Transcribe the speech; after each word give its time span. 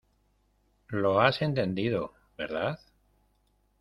lo 0.87 1.21
has 1.21 1.43
entendido,¿ 1.43 2.11
verdad? 2.35 2.79